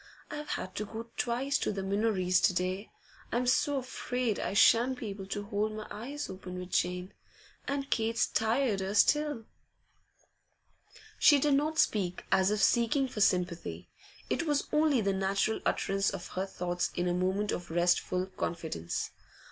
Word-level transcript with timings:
'I've 0.31 0.49
had 0.57 0.73
to 0.77 0.85
go 0.85 1.11
twice 1.15 1.59
to 1.59 1.71
the 1.71 1.83
Minories 1.83 2.41
to 2.41 2.53
day. 2.55 2.89
I'm 3.31 3.45
so 3.45 3.77
afraid 3.77 4.39
I 4.39 4.53
shan't 4.55 4.97
be 4.97 5.09
able 5.09 5.27
to 5.27 5.43
hold 5.43 5.73
my 5.73 5.85
eyes 5.91 6.27
open 6.27 6.57
with 6.57 6.71
Jane, 6.71 7.13
and 7.67 7.87
Kate's 7.91 8.25
tireder 8.25 8.95
still.' 8.95 9.45
She 11.19 11.37
did 11.37 11.53
not 11.53 11.77
speak 11.77 12.25
as 12.31 12.49
if 12.49 12.63
seeking 12.63 13.07
for 13.07 13.21
sympathy 13.21 13.89
it 14.27 14.47
was 14.47 14.67
only 14.73 15.01
the 15.01 15.13
natural 15.13 15.59
utterance 15.67 16.09
of 16.09 16.29
her 16.29 16.47
thoughts 16.47 16.89
in 16.95 17.07
a 17.07 17.13
moment 17.13 17.51
of 17.51 17.69
restful 17.69 18.25
confidence. 18.25 19.11